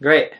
[0.00, 0.32] Great.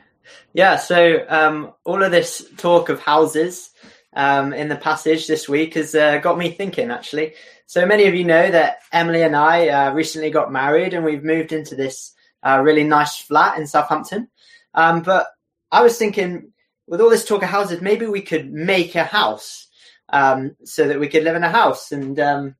[0.52, 3.70] Yeah, so um, all of this talk of houses
[4.14, 7.34] um, in the passage this week has uh, got me thinking, actually.
[7.66, 11.24] So many of you know that Emily and I uh, recently got married and we've
[11.24, 14.28] moved into this uh, really nice flat in Southampton.
[14.74, 15.26] Um, but
[15.70, 16.52] I was thinking,
[16.86, 19.68] with all this talk of houses, maybe we could make a house
[20.08, 21.92] um, so that we could live in a house.
[21.92, 22.56] And um,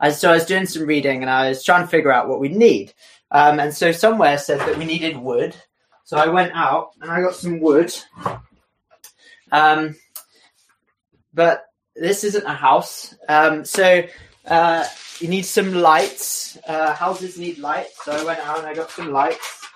[0.00, 2.40] I, so I was doing some reading and I was trying to figure out what
[2.40, 2.94] we need.
[3.30, 5.54] Um, and so somewhere said that we needed wood.
[6.06, 7.92] So I went out and I got some wood.
[9.50, 9.96] Um,
[11.34, 11.64] but
[11.96, 13.12] this isn't a house.
[13.28, 14.04] Um, so
[14.46, 14.84] uh,
[15.18, 16.58] you need some lights.
[16.64, 18.04] Uh, houses need lights.
[18.04, 19.66] So I went out and I got some lights.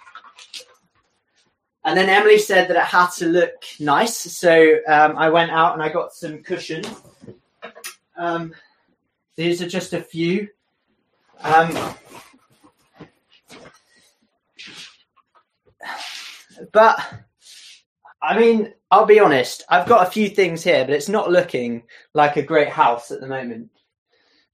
[1.85, 4.17] And then Emily said that it had to look nice.
[4.17, 6.89] So um, I went out and I got some cushions.
[8.17, 8.55] Um,
[9.35, 10.47] these are just a few.
[11.43, 11.77] Um,
[16.73, 16.99] but
[18.23, 19.65] I mean, I'll be honest.
[19.69, 23.21] I've got a few things here, but it's not looking like a great house at
[23.21, 23.71] the moment.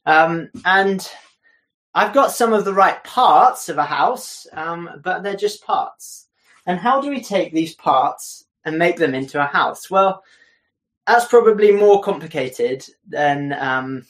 [0.04, 1.08] Um, and
[1.94, 6.28] I've got some of the right parts of a house, um, but they're just parts.
[6.66, 9.90] And how do we take these parts and make them into a house?
[9.90, 10.22] Well,
[11.06, 14.04] that's probably more complicated than um,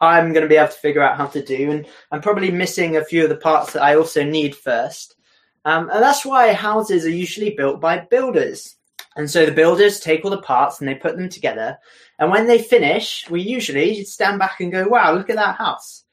[0.00, 1.70] I'm going to be able to figure out how to do.
[1.70, 5.16] And I'm probably missing a few of the parts that I also need first.
[5.64, 8.76] Um, and that's why houses are usually built by builders.
[9.16, 11.78] And so the builders take all the parts and they put them together.
[12.18, 16.04] And when they finish, we usually stand back and go, wow, look at that house.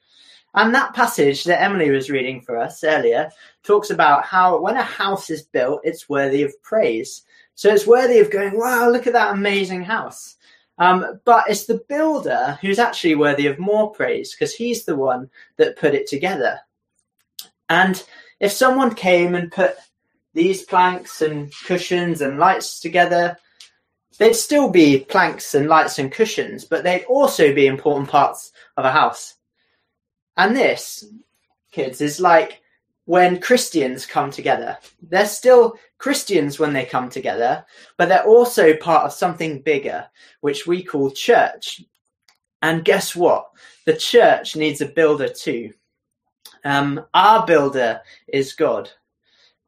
[0.54, 3.30] And that passage that Emily was reading for us earlier
[3.62, 7.22] talks about how when a house is built, it's worthy of praise.
[7.54, 10.36] So it's worthy of going, wow, look at that amazing house.
[10.78, 15.28] Um, but it's the builder who's actually worthy of more praise because he's the one
[15.56, 16.60] that put it together.
[17.68, 18.02] And
[18.40, 19.76] if someone came and put
[20.34, 23.36] these planks and cushions and lights together,
[24.18, 28.84] they'd still be planks and lights and cushions, but they'd also be important parts of
[28.84, 29.34] a house.
[30.36, 31.04] And this,
[31.72, 32.60] kids, is like
[33.06, 34.76] when Christians come together.
[35.02, 37.64] They're still Christians when they come together,
[37.96, 40.06] but they're also part of something bigger,
[40.40, 41.82] which we call church.
[42.60, 43.48] And guess what?
[43.86, 45.72] The church needs a builder too.
[46.64, 48.90] Um, our builder is God.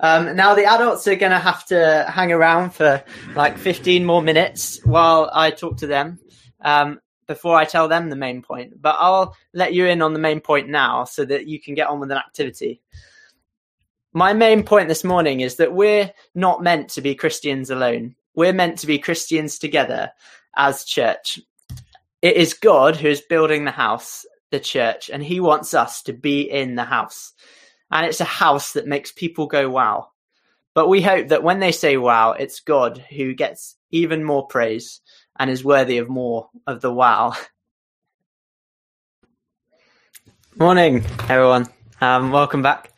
[0.01, 4.23] Um, now the adults are going to have to hang around for like 15 more
[4.23, 6.19] minutes while I talk to them
[6.63, 8.81] um, before I tell them the main point.
[8.81, 11.89] But I'll let you in on the main point now so that you can get
[11.89, 12.81] on with an activity.
[14.13, 18.17] My main point this morning is that we're not meant to be Christians alone.
[18.35, 20.11] We're meant to be Christians together
[20.57, 21.39] as church.
[22.23, 26.13] It is God who is building the house, the church, and he wants us to
[26.13, 27.33] be in the house.
[27.91, 30.09] And it's a house that makes people go, wow.
[30.75, 35.01] But we hope that when they say wow, it's God who gets even more praise
[35.39, 37.35] and is worthy of more of the wow.
[40.57, 41.67] Morning, everyone.
[42.01, 42.93] Um, welcome back.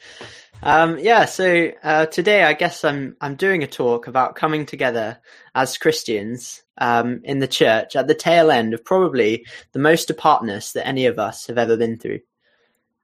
[0.63, 5.19] Um, yeah, so uh, today I guess I'm I'm doing a talk about coming together
[5.55, 10.73] as Christians um, in the church at the tail end of probably the most apartness
[10.73, 12.21] that any of us have ever been through.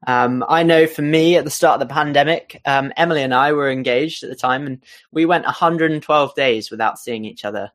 [0.06, 3.52] Um, I know for me at the start of the pandemic, um, Emily and I
[3.52, 7.72] were engaged at the time, and we went 112 days without seeing each other,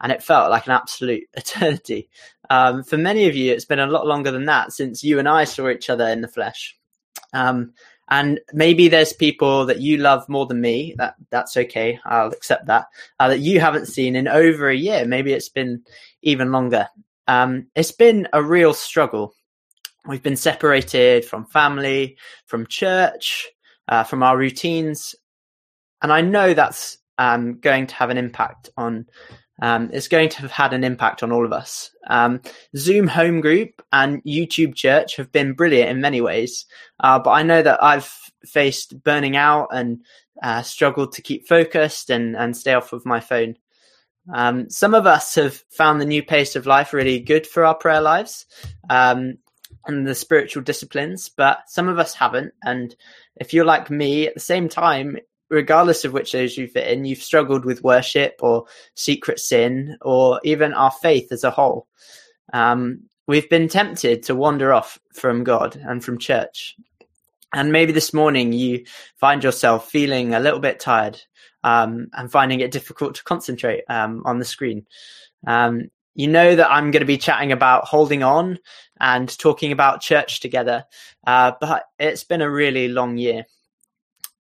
[0.00, 2.08] and it felt like an absolute eternity.
[2.48, 5.28] Um, for many of you, it's been a lot longer than that since you and
[5.28, 6.76] I saw each other in the flesh.
[7.32, 7.74] Um,
[8.08, 10.94] and maybe there's people that you love more than me.
[10.96, 11.98] That that's okay.
[12.04, 12.86] I'll accept that.
[13.18, 15.04] Uh, that you haven't seen in over a year.
[15.04, 15.82] Maybe it's been
[16.22, 16.88] even longer.
[17.28, 19.34] Um, it's been a real struggle.
[20.06, 23.48] We've been separated from family, from church,
[23.88, 25.16] uh, from our routines,
[26.00, 29.06] and I know that's um, going to have an impact on
[29.62, 31.90] um, it's going to have had an impact on all of us.
[32.08, 32.40] Um,
[32.76, 36.66] Zoom Home Group and YouTube Church have been brilliant in many ways,
[37.00, 38.12] uh, but I know that I've
[38.44, 40.00] faced burning out and
[40.42, 43.56] uh, struggled to keep focused and, and stay off of my phone.
[44.32, 47.74] Um, some of us have found the new pace of life really good for our
[47.74, 48.46] prayer lives
[48.90, 49.38] um,
[49.86, 52.52] and the spiritual disciplines, but some of us haven't.
[52.62, 52.94] And
[53.36, 55.18] if you're like me, at the same time,
[55.50, 58.64] regardless of which age you fit in, you've struggled with worship or
[58.94, 61.86] secret sin or even our faith as a whole.
[62.52, 66.76] Um, we've been tempted to wander off from God and from church.
[67.52, 68.84] And maybe this morning you
[69.16, 71.20] find yourself feeling a little bit tired
[71.64, 74.86] um, and finding it difficult to concentrate um, on the screen.
[75.46, 78.58] Um, you know that I'm going to be chatting about holding on
[79.00, 80.84] and talking about church together,
[81.26, 83.44] uh, but it's been a really long year.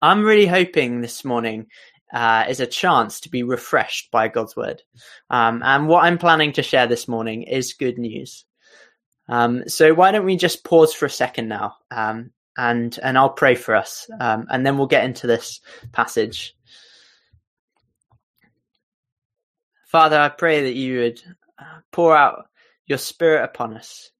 [0.03, 1.69] I'm really hoping this morning
[2.13, 4.83] uh, is a chance to be refreshed by God's word.
[5.31, 8.45] Um, and what I'm planning to share this morning is good news.
[9.29, 13.31] Um, so why don't we just pause for a second now, um, and and I'll
[13.31, 15.61] pray for us, um, and then we'll get into this
[15.93, 16.57] passage.
[19.87, 21.23] Father, I pray that you would
[21.59, 22.49] uh, pour out
[22.87, 24.11] your Spirit upon us,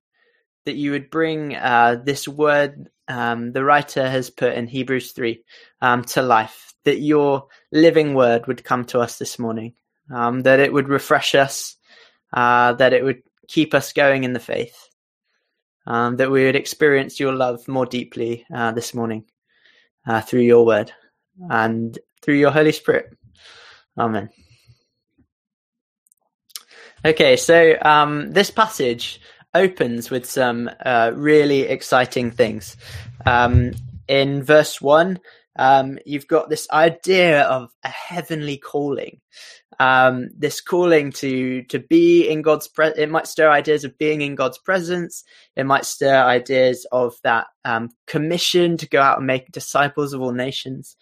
[0.65, 5.43] that you would bring uh, this word um, the writer has put in Hebrews 3
[5.81, 9.75] um, to life, that your living word would come to us this morning,
[10.13, 11.77] um, that it would refresh us,
[12.33, 14.89] uh, that it would keep us going in the faith,
[15.87, 19.25] um, that we would experience your love more deeply uh, this morning
[20.07, 20.91] uh, through your word
[21.51, 23.17] and through your Holy Spirit.
[23.99, 24.31] Amen.
[27.05, 29.21] Okay, so um, this passage
[29.55, 32.77] opens with some uh, really exciting things.
[33.27, 33.73] Um,
[34.09, 35.21] in verse one,
[35.57, 39.21] um, you've got this idea of a heavenly calling.
[39.81, 42.99] Um, this calling to to be in God's presence.
[42.99, 45.25] It might stir ideas of being in God's presence.
[45.57, 50.21] It might stir ideas of that um, commission to go out and make disciples of
[50.21, 50.97] all nations.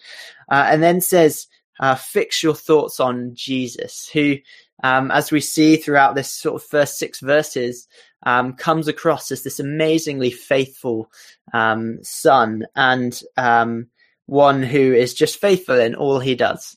[0.49, 1.47] Uh, and then says,
[1.81, 4.37] uh, "Fix your thoughts on Jesus, who,
[4.83, 7.87] um, as we see throughout this sort of first six verses,
[8.25, 11.11] um, comes across as this amazingly faithful
[11.53, 13.89] um, son and um,
[14.27, 16.77] one who is just faithful in all he does.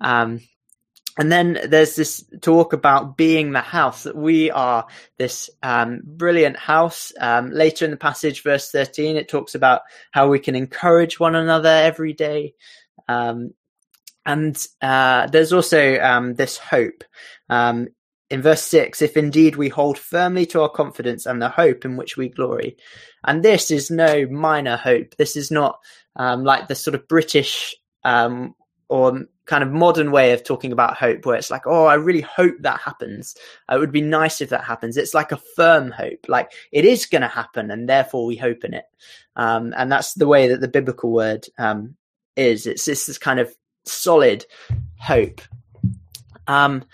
[0.00, 0.40] Um,
[1.18, 4.86] and then there's this talk about being the house that we are
[5.18, 7.12] this um, brilliant house.
[7.20, 11.34] Um, later in the passage, verse 13, it talks about how we can encourage one
[11.34, 12.54] another every day.
[13.08, 13.52] Um,
[14.24, 17.04] and uh, there's also um, this hope.
[18.32, 21.98] In verse 6, if indeed we hold firmly to our confidence and the hope in
[21.98, 22.78] which we glory.
[23.24, 25.16] And this is no minor hope.
[25.18, 25.78] This is not
[26.16, 28.54] um, like the sort of British um,
[28.88, 32.22] or kind of modern way of talking about hope, where it's like, oh, I really
[32.22, 33.36] hope that happens.
[33.70, 34.96] it would be nice if that happens.
[34.96, 38.64] It's like a firm hope, like it is going to happen, and therefore we hope
[38.64, 38.86] in it.
[39.36, 41.96] Um, and that's the way that the biblical word um,
[42.36, 42.66] is.
[42.66, 43.54] It's, it's this kind of
[43.84, 44.46] solid
[44.98, 45.42] hope.
[46.46, 46.84] Um,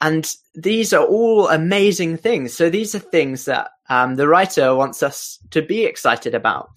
[0.00, 2.54] and these are all amazing things.
[2.54, 6.70] So these are things that um, the writer wants us to be excited about.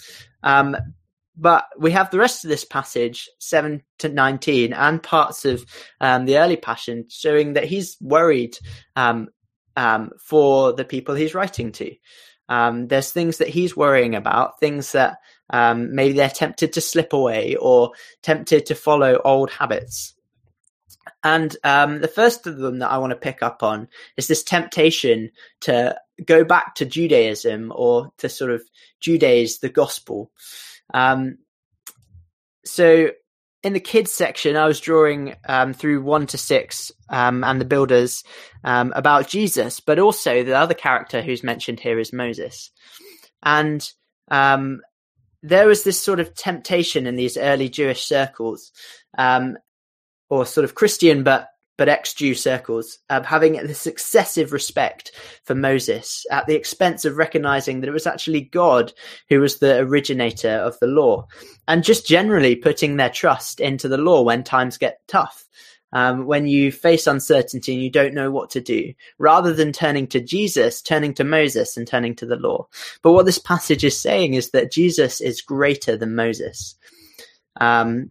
[0.43, 0.75] Um,
[1.35, 5.65] but we have the rest of this passage, 7 to 19, and parts of
[5.99, 8.57] um, the early Passion showing that he's worried
[8.95, 9.29] um,
[9.75, 11.95] um, for the people he's writing to.
[12.49, 15.17] Um, there's things that he's worrying about, things that
[15.51, 20.13] maybe they're tempted to slip away or tempted to follow old habits.
[21.23, 23.87] And um, the first of them that I want to pick up on
[24.17, 25.31] is this temptation
[25.61, 28.61] to go back to Judaism or to sort of
[29.01, 30.31] Judaize the gospel.
[30.93, 31.37] Um,
[32.65, 33.11] so
[33.63, 37.65] in the kids section, I was drawing um, through one to six um, and the
[37.65, 38.25] builders
[38.65, 42.71] um, about Jesus, but also the other character who's mentioned here is Moses.
[43.41, 43.89] And
[44.29, 44.81] um,
[45.41, 48.71] there was this sort of temptation in these early Jewish circles
[49.17, 49.57] um,
[50.29, 55.11] or sort of Christian but but ex-Jew circles, um, having this excessive respect
[55.43, 58.93] for Moses at the expense of recognizing that it was actually God
[59.27, 61.25] who was the originator of the law,
[61.67, 65.45] and just generally putting their trust into the law when times get tough.
[65.95, 70.07] Um, when you face uncertainty and you don't know what to do, rather than turning
[70.07, 72.67] to Jesus, turning to Moses, and turning to the law.
[73.03, 76.75] But what this passage is saying is that Jesus is greater than Moses.
[77.61, 78.09] Um,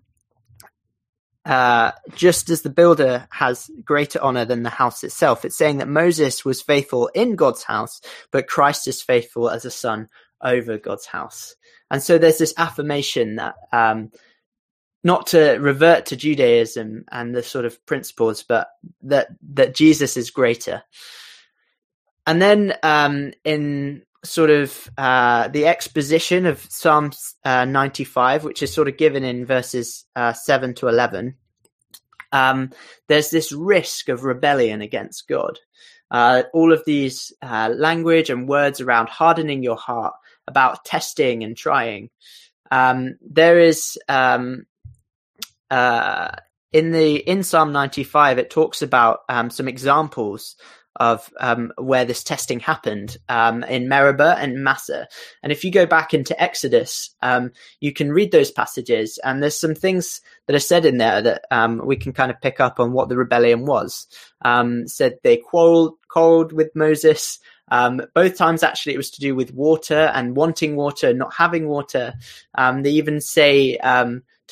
[1.45, 5.45] uh, just as the builder has greater honor than the house itself.
[5.45, 9.71] It's saying that Moses was faithful in God's house, but Christ is faithful as a
[9.71, 10.09] son
[10.41, 11.57] over God's house.
[11.91, 14.13] And so there's this affirmation that um,
[15.05, 18.69] not to revert to Judaism and the sort of principles, but
[19.03, 20.83] that that Jesus is greater.
[22.27, 27.11] And then um, in sort of uh, the exposition of Psalm
[27.45, 31.37] uh, 95, which is sort of given in verses uh, 7 to 11,
[32.33, 32.71] um,
[33.09, 35.59] there's this risk of rebellion against God.
[36.11, 40.15] Uh, all of these uh, language and words around hardening your heart,
[40.47, 42.11] about testing and trying.
[42.71, 44.67] Um, there is um,
[45.71, 46.31] uh,
[46.73, 50.57] in the in Psalm 95, it talks about um, some examples
[50.97, 55.09] of um, where this testing happened um, in Meribah and Massah.
[55.43, 59.59] And if you go back into Exodus, um, you can read those passages, and there's
[59.59, 62.79] some things that are said in there that um, we can kind of pick up
[62.79, 64.07] on what the rebellion was.
[64.45, 67.39] Um, said they quarreled, quarreled with Moses.
[67.71, 71.69] Um, both times, actually, it was to do with water and wanting water, not having
[71.69, 72.15] water.
[72.57, 73.79] they even say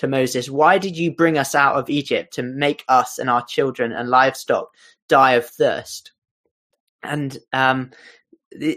[0.00, 3.44] to Moses, Why did you bring us out of Egypt to make us and our
[3.44, 4.70] children and livestock
[5.08, 6.12] die of thirst?
[7.02, 7.90] And um,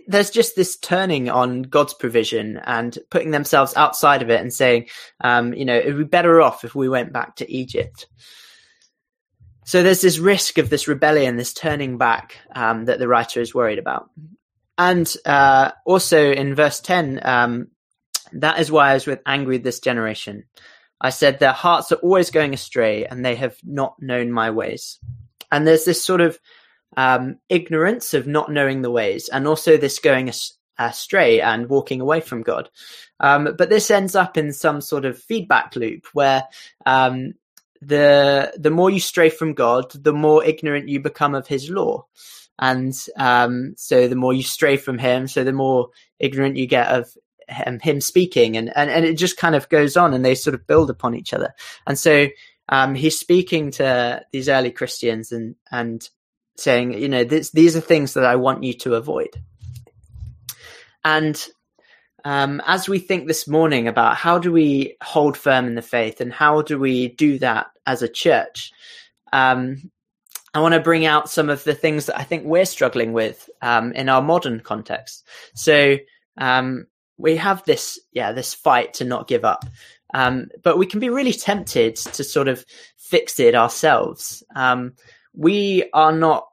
[0.07, 4.87] there's just this turning on God's provision and putting themselves outside of it and saying,
[5.21, 8.07] um, you know, it would be better off if we went back to Egypt.
[9.65, 13.55] So there's this risk of this rebellion, this turning back um, that the writer is
[13.55, 14.09] worried about.
[14.77, 17.67] And uh, also in verse 10, um,
[18.33, 20.43] that is why I was with angry this generation.
[20.99, 24.99] I said, their hearts are always going astray and they have not known my ways.
[25.51, 26.39] And there's this sort of
[26.97, 30.31] um, ignorance of not knowing the ways, and also this going
[30.79, 32.69] astray and walking away from God.
[33.19, 36.43] Um, but this ends up in some sort of feedback loop where
[36.85, 37.33] um,
[37.81, 42.05] the the more you stray from God, the more ignorant you become of His law,
[42.59, 46.87] and um, so the more you stray from Him, so the more ignorant you get
[46.87, 47.15] of
[47.47, 50.53] him, him speaking, and, and and it just kind of goes on, and they sort
[50.53, 51.53] of build upon each other,
[51.87, 52.27] and so.
[52.69, 56.09] Um, he's speaking to these early Christians and and
[56.57, 59.29] saying, you know, this, these are things that I want you to avoid.
[61.03, 61.41] And
[62.25, 66.21] um, as we think this morning about how do we hold firm in the faith
[66.21, 68.71] and how do we do that as a church,
[69.33, 69.91] um,
[70.53, 73.49] I want to bring out some of the things that I think we're struggling with
[73.61, 75.27] um, in our modern context.
[75.55, 75.97] So
[76.37, 76.85] um,
[77.17, 79.65] we have this, yeah, this fight to not give up,
[80.13, 82.63] um, but we can be really tempted to sort of
[82.97, 84.43] fix it ourselves.
[85.33, 86.47] We are not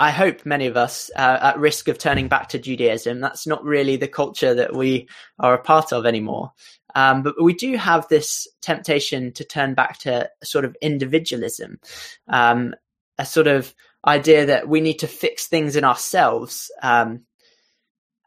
[0.00, 3.20] I hope many of us uh, at risk of turning back to Judaism.
[3.20, 6.52] That's not really the culture that we are a part of anymore.
[6.94, 11.80] Um, but we do have this temptation to turn back to sort of individualism,
[12.28, 12.74] um,
[13.18, 13.74] a sort of
[14.06, 17.24] idea that we need to fix things in ourselves um,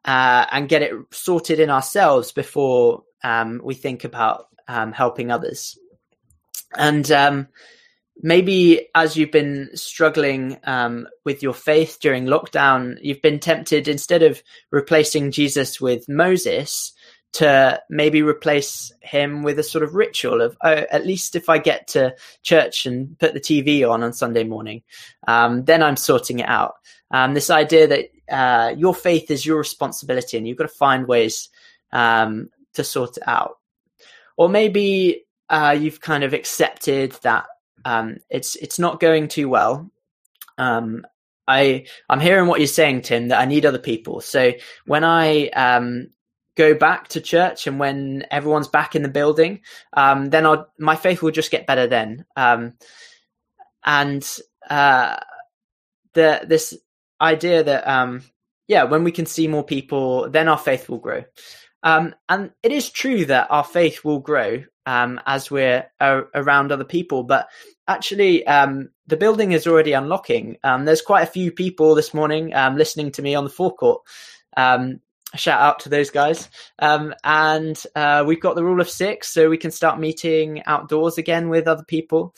[0.05, 5.75] uh, and get it sorted in ourselves before um, we think about um, helping others.
[6.77, 7.47] And um,
[8.21, 14.23] maybe as you've been struggling um, with your faith during lockdown, you've been tempted instead
[14.23, 14.41] of
[14.71, 16.93] replacing Jesus with Moses
[17.33, 21.57] to maybe replace him with a sort of ritual of oh, at least if I
[21.57, 24.83] get to church and put the TV on on Sunday morning,
[25.27, 26.75] um, then I'm sorting it out.
[27.09, 31.07] Um, this idea that uh, your faith is your responsibility and you've got to find
[31.07, 31.49] ways
[31.91, 33.57] um, to sort it out.
[34.37, 37.45] Or maybe uh, you've kind of accepted that
[37.85, 39.89] um, it's it's not going too well.
[40.57, 41.05] Um,
[41.47, 43.29] I I'm hearing what you're saying, Tim.
[43.29, 44.21] That I need other people.
[44.21, 44.53] So
[44.85, 46.09] when I um,
[46.55, 49.61] go back to church and when everyone's back in the building,
[49.93, 52.25] um, then I'll, my faith will just get better then.
[52.35, 52.73] Um,
[53.85, 54.27] and
[54.69, 55.17] uh,
[56.13, 56.77] the this
[57.19, 58.23] idea that um,
[58.67, 61.23] yeah, when we can see more people, then our faith will grow.
[61.83, 66.71] Um, and it is true that our faith will grow um, as we're uh, around
[66.71, 67.23] other people.
[67.23, 67.49] But
[67.87, 70.57] actually, um, the building is already unlocking.
[70.63, 74.01] Um, there's quite a few people this morning um, listening to me on the forecourt.
[74.55, 74.99] Um,
[75.35, 76.49] shout out to those guys.
[76.79, 81.17] Um, and uh, we've got the rule of six, so we can start meeting outdoors
[81.17, 82.35] again with other people.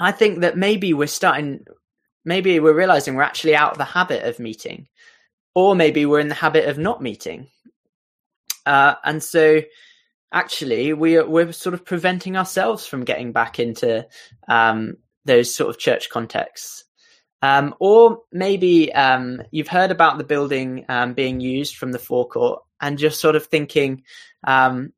[0.00, 1.64] I think that maybe we're starting,
[2.24, 4.88] maybe we're realizing we're actually out of the habit of meeting,
[5.54, 7.48] or maybe we're in the habit of not meeting.
[8.64, 9.62] Uh, and so
[10.32, 14.06] actually we are, we're sort of preventing ourselves from getting back into
[14.48, 16.84] um, those sort of church contexts.
[17.40, 22.62] Um, or maybe um, you've heard about the building um, being used from the forecourt
[22.80, 24.02] and just sort of thinking,
[24.46, 24.88] "Oh,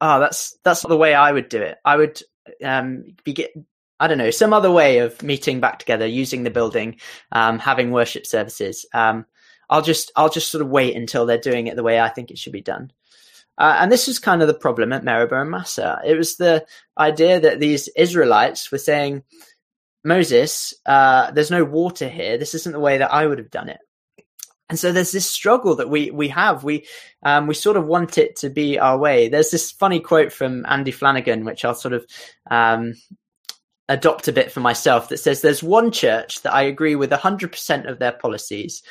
[0.00, 1.76] that's that's not the way I would do it.
[1.84, 2.22] I would
[2.62, 3.52] um, be get,
[4.00, 6.96] I don't know some other way of meeting back together, using the building,
[7.30, 8.86] having worship services.
[8.94, 12.30] I'll just I'll just sort of wait until they're doing it the way I think
[12.30, 12.90] it should be done."
[13.56, 16.00] Uh, and this was kind of the problem at Meribah and Massah.
[16.04, 16.66] It was the
[16.98, 19.22] idea that these Israelites were saying,
[20.04, 22.36] Moses, uh, there's no water here.
[22.36, 23.78] This isn't the way that I would have done it.
[24.68, 26.64] And so there's this struggle that we we have.
[26.64, 26.86] We
[27.22, 29.28] um, we sort of want it to be our way.
[29.28, 32.06] There's this funny quote from Andy Flanagan, which I'll sort of
[32.50, 32.94] um,
[33.88, 37.88] adopt a bit for myself, that says, "There's one church that I agree with 100%
[37.88, 38.82] of their policies,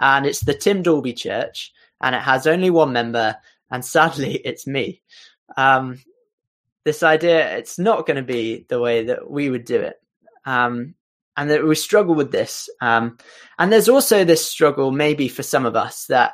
[0.00, 3.36] and it's the Tim Dolby Church, and it has only one member,
[3.70, 5.02] and sadly, it's me.
[5.56, 5.98] Um,
[6.84, 9.96] this idea, it's not going to be the way that we would do it.
[10.44, 10.94] Um,
[11.38, 12.68] and that we struggle with this.
[12.80, 13.16] Um,
[13.60, 16.32] and there's also this struggle, maybe for some of us, that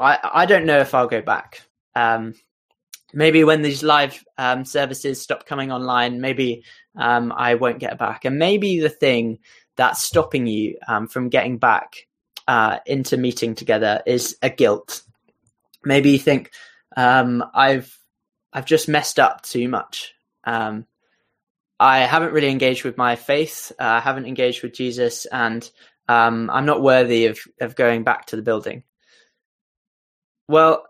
[0.00, 1.62] I, I don't know if I'll go back.
[1.94, 2.34] Um,
[3.12, 6.64] maybe when these live um, services stop coming online, maybe
[6.96, 8.24] um, I won't get back.
[8.24, 9.38] And maybe the thing
[9.76, 11.94] that's stopping you um, from getting back
[12.48, 15.03] uh, into meeting together is a guilt
[15.84, 16.50] maybe you think
[16.96, 17.98] um, I've
[18.52, 20.14] I've just messed up too much.
[20.44, 20.86] Um,
[21.80, 23.72] I haven't really engaged with my faith.
[23.80, 25.68] Uh, I haven't engaged with Jesus, and
[26.08, 28.84] um, I'm not worthy of of going back to the building.
[30.48, 30.86] Well,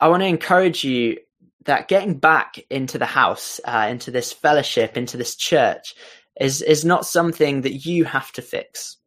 [0.00, 1.18] I want to encourage you
[1.64, 5.94] that getting back into the house, uh, into this fellowship, into this church,
[6.40, 8.97] is is not something that you have to fix.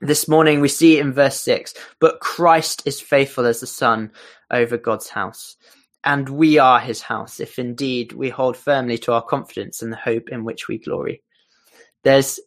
[0.00, 4.12] This morning we see in verse six, but Christ is faithful as the Son
[4.50, 5.56] over God's house
[6.04, 9.96] and we are his house, if indeed we hold firmly to our confidence and the
[9.96, 11.22] hope in which we glory.
[12.04, 12.40] There's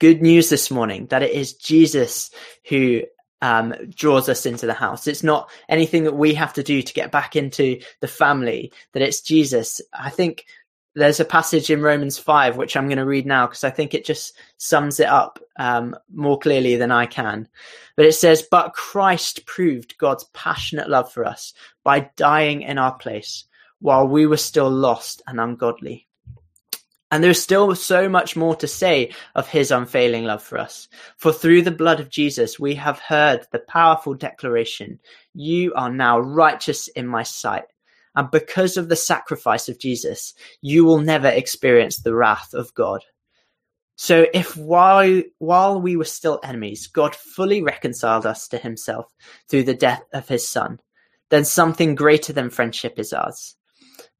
[0.00, 2.30] good news this morning that it is Jesus
[2.68, 3.02] who
[3.40, 5.06] um, draws us into the house.
[5.06, 9.02] It's not anything that we have to do to get back into the family, that
[9.02, 9.80] it's Jesus.
[9.92, 10.44] I think
[10.94, 13.94] there's a passage in Romans 5, which I'm going to read now because I think
[13.94, 17.48] it just sums it up um, more clearly than I can.
[17.96, 22.94] But it says, But Christ proved God's passionate love for us by dying in our
[22.94, 23.44] place
[23.80, 26.06] while we were still lost and ungodly.
[27.10, 30.88] And there's still so much more to say of his unfailing love for us.
[31.16, 34.98] For through the blood of Jesus, we have heard the powerful declaration,
[35.32, 37.64] You are now righteous in my sight.
[38.14, 43.02] And because of the sacrifice of Jesus, you will never experience the wrath of God.
[43.96, 49.12] So if while, while we were still enemies, God fully reconciled us to himself
[49.48, 50.80] through the death of his son,
[51.30, 53.56] then something greater than friendship is ours.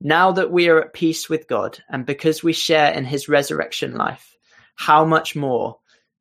[0.01, 3.95] Now that we are at peace with God and because we share in his resurrection
[3.95, 4.37] life,
[4.77, 5.79] how much more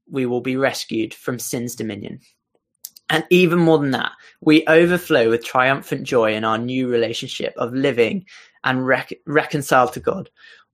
[0.09, 2.19] we will be rescued from sin's dominion.
[3.13, 7.71] And even more than that, we overflow with triumphant joy in our new relationship of
[7.71, 8.25] living
[8.63, 10.31] and rec- reconciled to God,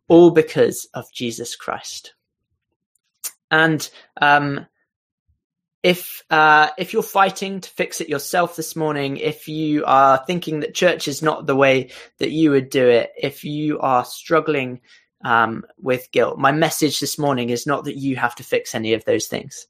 [0.07, 2.13] all because of Jesus Christ.
[3.51, 3.89] And
[4.21, 4.65] um,
[5.83, 10.61] if uh, if you're fighting to fix it yourself this morning, if you are thinking
[10.61, 14.79] that church is not the way that you would do it, if you are struggling
[15.25, 18.93] um, with guilt, my message this morning is not that you have to fix any
[18.93, 19.67] of those things.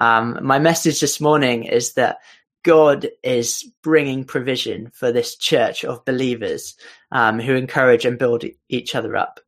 [0.00, 2.18] Um, my message this morning is that
[2.62, 6.74] God is bringing provision for this church of believers
[7.12, 9.40] um, who encourage and build each other up.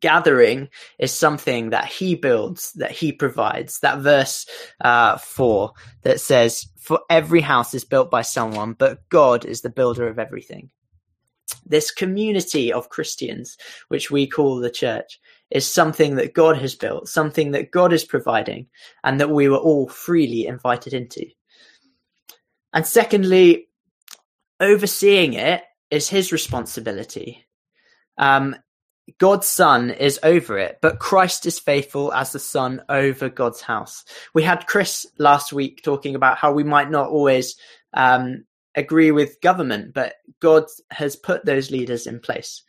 [0.00, 3.80] Gathering is something that He builds, that He provides.
[3.80, 4.46] That verse
[4.80, 5.72] uh, 4
[6.02, 10.18] that says, For every house is built by someone, but God is the builder of
[10.18, 10.70] everything.
[11.66, 13.56] This community of Christians,
[13.88, 18.04] which we call the church, is something that God has built, something that God is
[18.04, 18.66] providing,
[19.04, 21.26] and that we were all freely invited into.
[22.72, 23.68] And secondly,
[24.60, 27.46] overseeing it is his responsibility.
[28.18, 28.56] Um,
[29.16, 34.04] God's Son is over it, but Christ is faithful as the Son over God's house.
[34.34, 37.56] We had Chris last week talking about how we might not always
[37.94, 38.44] um,
[38.78, 42.62] agree with government, but God has put those leaders in place.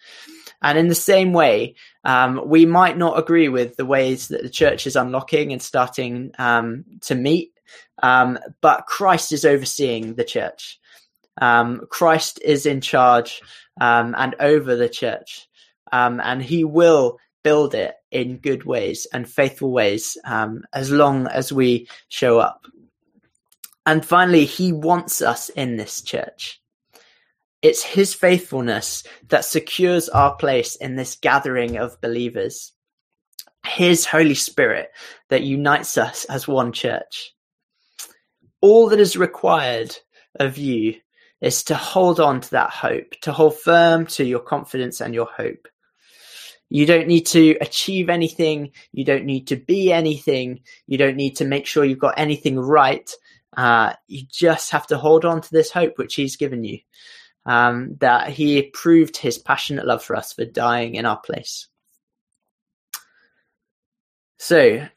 [0.62, 4.50] And in the same way, um, we might not agree with the ways that the
[4.50, 7.54] church is unlocking and starting um, to meet,
[8.04, 10.80] um, but Christ is overseeing the church.
[11.42, 13.42] Um, Christ is in charge
[13.80, 15.48] um, and over the church,
[15.94, 20.18] um, and He will build it in good ways and faithful ways
[20.74, 22.66] as long as we show up.
[23.90, 26.62] And finally, He wants us in this church.
[27.64, 32.72] It's his faithfulness that secures our place in this gathering of believers.
[33.66, 34.92] His Holy Spirit
[35.30, 37.34] that unites us as one church.
[38.62, 39.98] All that is required
[40.40, 40.94] of you
[41.42, 45.30] is to hold on to that hope, to hold firm to your confidence and your
[45.36, 45.68] hope.
[46.70, 48.72] You don't need to achieve anything.
[48.92, 50.60] You don't need to be anything.
[50.86, 53.12] You don't need to make sure you've got anything right.
[53.56, 56.80] Uh, you just have to hold on to this hope which he's given you
[57.46, 61.68] um, that he proved his passionate love for us for dying in our place.
[64.38, 64.88] So,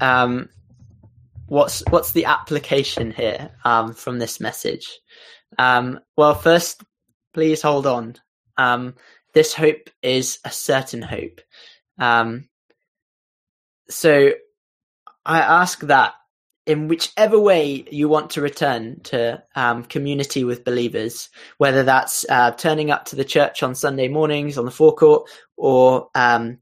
[0.00, 0.48] um,
[1.46, 4.98] what's what's the application here um, from this message?
[5.58, 6.82] Um, well, first,
[7.34, 8.16] please hold on.
[8.56, 8.94] Um,
[9.34, 11.40] this hope is a certain hope.
[11.98, 12.48] Um,
[13.88, 14.32] so,
[15.24, 16.14] I ask that
[16.66, 22.52] in whichever way you want to return to um, community with believers, whether that's uh,
[22.52, 26.58] turning up to the church on Sunday mornings on the forecourt or um,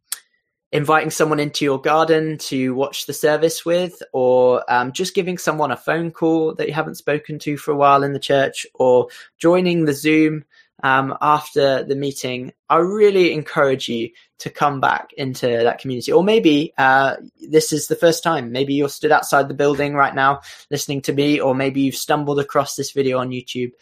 [0.73, 5.71] inviting someone into your garden to watch the service with, or um, just giving someone
[5.71, 9.09] a phone call that you haven't spoken to for a while in the church, or
[9.39, 10.45] joining the Zoom
[10.83, 16.13] um, after the meeting, I really encourage you to come back into that community.
[16.13, 17.17] Or maybe uh,
[17.51, 18.53] this is the first time.
[18.53, 20.41] Maybe you're stood outside the building right now
[20.71, 23.73] listening to me, or maybe you've stumbled across this video on YouTube.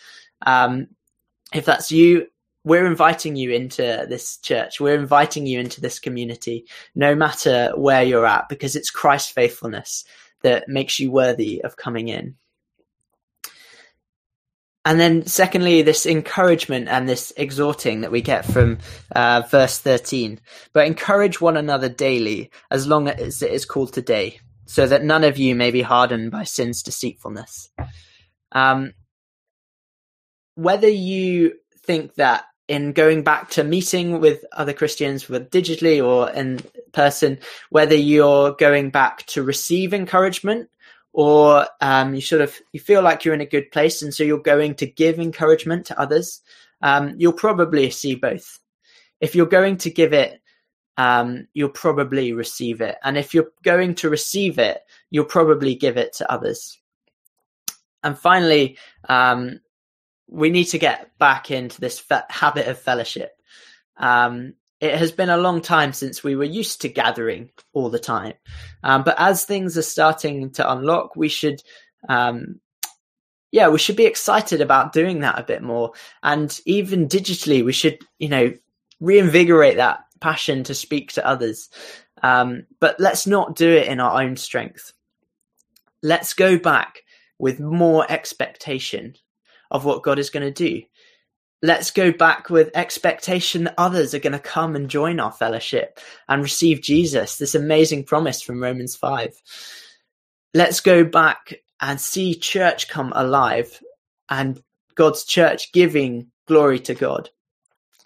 [0.44, 0.88] Um,
[1.54, 2.26] if that's you,
[2.64, 4.80] we're inviting you into this church.
[4.80, 10.04] We're inviting you into this community, no matter where you're at, because it's Christ's faithfulness
[10.42, 12.36] that makes you worthy of coming in.
[14.84, 18.78] And then, secondly, this encouragement and this exhorting that we get from
[19.14, 20.40] uh, verse 13.
[20.72, 25.24] But encourage one another daily, as long as it is called today, so that none
[25.24, 27.70] of you may be hardened by sin's deceitfulness.
[28.52, 28.94] Um,
[30.54, 36.30] whether you think that in going back to meeting with other Christians, whether digitally or
[36.30, 36.60] in
[36.92, 37.38] person,
[37.70, 40.68] whether you're going back to receive encouragement
[41.12, 44.22] or um, you sort of you feel like you're in a good place and so
[44.22, 46.40] you're going to give encouragement to others,
[46.82, 48.58] um, you'll probably see both.
[49.20, 50.40] If you're going to give it,
[50.96, 55.96] um, you'll probably receive it, and if you're going to receive it, you'll probably give
[55.96, 56.78] it to others.
[58.02, 59.60] And finally, um,
[60.28, 63.32] we need to get back into this fe- habit of fellowship.
[64.80, 68.34] It has been a long time since we were used to gathering all the time.
[68.84, 71.62] Um, but as things are starting to unlock, we should,
[72.08, 72.60] um,
[73.50, 75.92] yeah, we should be excited about doing that a bit more.
[76.22, 78.52] And even digitally, we should, you know,
[79.00, 81.70] reinvigorate that passion to speak to others.
[82.22, 84.92] Um, but let's not do it in our own strength.
[86.02, 87.02] Let's go back
[87.38, 89.14] with more expectation
[89.70, 90.82] of what God is going to do.
[91.60, 95.98] Let's go back with expectation that others are going to come and join our fellowship
[96.28, 99.34] and receive Jesus, this amazing promise from Romans 5.
[100.54, 103.82] Let's go back and see church come alive
[104.28, 104.62] and
[104.94, 107.30] God's church giving glory to God.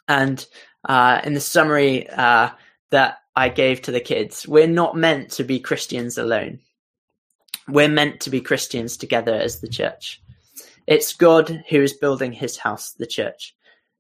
[0.08, 0.44] And
[0.86, 2.50] uh, in the summary uh,
[2.90, 6.60] that I gave to the kids, we're not meant to be Christians alone.
[7.68, 10.22] We're meant to be Christians together as the church.
[10.86, 13.54] It's God who is building his house, the church,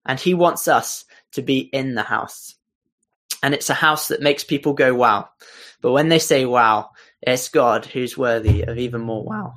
[0.04, 2.56] and he wants us to be in the house.
[3.42, 5.28] And it's a house that makes people go, wow.
[5.80, 6.90] But when they say wow,
[7.20, 9.54] it's God who's worthy of even more wow.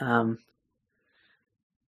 [0.00, 0.38] Um,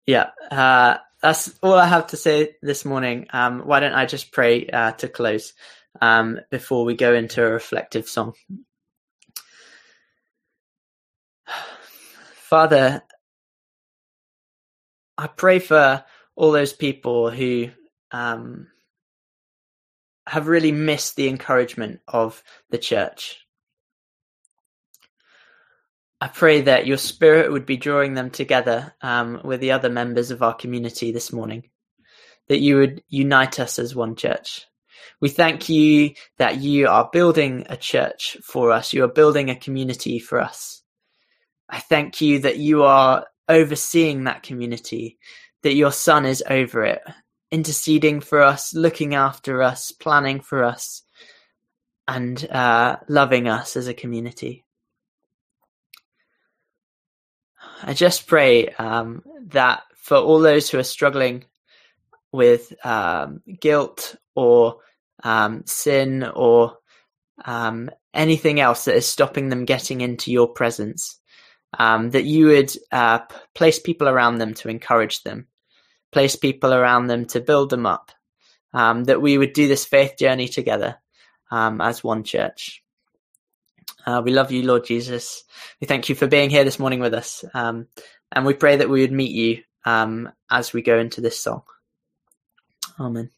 [0.05, 3.27] yeah, uh, that's all I have to say this morning.
[3.31, 5.53] Um, why don't I just pray uh, to close
[6.01, 8.33] um, before we go into a reflective song?
[12.33, 13.03] Father,
[15.19, 16.05] I pray for
[16.37, 17.71] all those people who
[18.09, 18.67] um,
[20.25, 23.45] have really missed the encouragement of the church.
[26.21, 30.31] I pray that your spirit would be drawing them together um, with the other members
[30.31, 31.69] of our community this morning,
[32.47, 34.67] that you would unite us as one church.
[35.19, 38.93] We thank you that you are building a church for us.
[38.93, 40.81] You are building a community for us.
[41.69, 45.17] I thank you that you are overseeing that community,
[45.63, 47.01] that your son is over it,
[47.51, 51.01] interceding for us, looking after us, planning for us,
[52.07, 54.63] and uh, loving us as a community.
[57.83, 61.45] I just pray um, that for all those who are struggling
[62.31, 64.77] with um, guilt or
[65.23, 66.77] um, sin or
[67.45, 71.18] um, anything else that is stopping them getting into your presence,
[71.77, 73.19] um, that you would uh,
[73.53, 75.47] place people around them to encourage them,
[76.11, 78.11] place people around them to build them up,
[78.73, 80.97] um, that we would do this faith journey together
[81.51, 82.83] um, as one church.
[84.05, 85.43] Uh, we love you, Lord Jesus.
[85.79, 87.43] We thank you for being here this morning with us.
[87.53, 87.87] Um,
[88.31, 91.63] and we pray that we would meet you um, as we go into this song.
[92.99, 93.29] Amen.